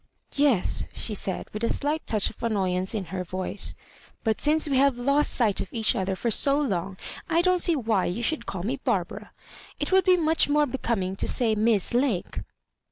[0.33, 3.75] "Yes," she said, with a slight touch of an noyance in her voice;
[4.23, 6.97] "but since we have lost sight of each other for so long,
[7.29, 9.31] I don't see why you should call me Barbara.
[9.79, 12.39] It would be much more becoming to say Miss Lake."